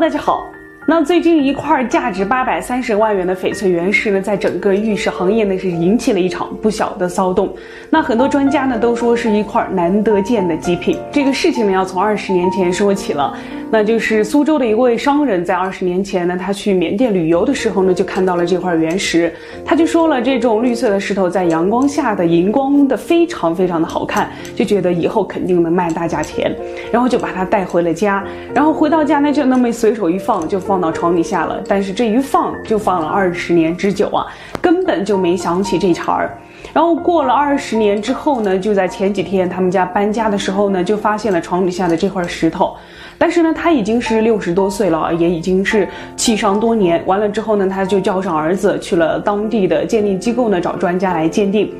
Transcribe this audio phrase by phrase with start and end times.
[0.00, 0.59] 大家好。
[0.86, 7.54] 那最近一块价值八百三十万元的翡翠原石呢，在整个玉石行业呢是引起了一场不小的骚动。
[7.90, 10.98] 那很多专家呢都说是一块难得见的极品。
[11.12, 13.36] 这个事情呢要从二十年前说起了。
[13.72, 19.32] 那就是苏州的一位商人，在二十年前呢，他去缅甸旅游的时候呢，就看到了这块原石，
[19.64, 26.52] 他就说了，这种绿色的石头在阳光下的荧光的非常非常的好看，就觉得以后肯定能卖大价钱，
[26.90, 34.24] 然后就把它带回了家，然后回到家呢，就那么随手一放，就放到床底下了，但是这一放就放了二十年之久啊，
[34.62, 36.38] 根本就没想起这茬儿。
[36.72, 42.76] 然后过了二十年之后呢，就在前几天他们家搬家的时候呢，就发现了床底下的这块石头。
[43.18, 47.02] 但是呢，他已经是六十多岁了，也已经是弃伤多年。
[47.06, 51.70] 完了之后呢，他就叫上儿子去了当地的鉴定机构呢，找专家来鉴定。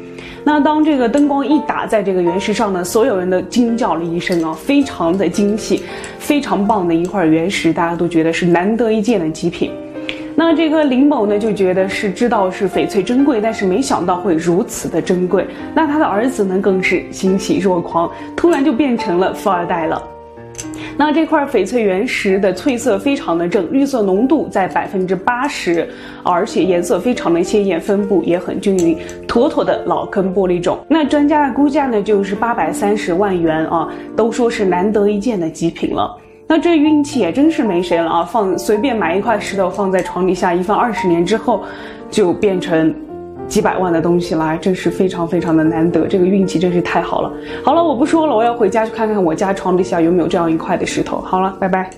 [0.45, 5.83] 那当这个灯光一打在这个原石上呢，所有人都惊叫了一声啊，非常的惊喜，
[6.19, 9.71] 非常棒的一块原石，大家都觉得是难得一见的极品。
[10.43, 15.47] 那这个林某呢，就觉得是知道是翡翠珍贵，但是没想到会如此的珍贵。
[15.75, 20.03] 那他的儿子呢，更是欣喜若狂，突然就变成了富二代了。
[20.97, 25.87] 那这块翡翠原石的翠色非常的正，绿色浓度在百分之八十，
[26.23, 28.97] 而且颜色非常的鲜艳，分布也很均匀，
[29.29, 30.79] 妥妥的老坑玻璃种。
[30.89, 36.17] 那专家的估价呢，就是八百三十万元啊，都说是难得一见的极品了。
[36.51, 41.63] 那这运气也真是没谁了啊，放随便买一块石头放在床底下一放，二十年之后，
[42.11, 42.93] 就变成。
[43.47, 47.33] 几百万的东西来，真是非常非常的难得，这个运气真是太好了。
[47.65, 51.21] 好了，我不说了，我要回家去看看我家床底下有没有这样一块的石头。
[51.21, 51.91] 好了，拜拜。